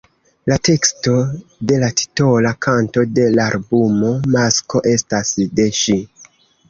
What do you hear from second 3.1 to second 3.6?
de l‘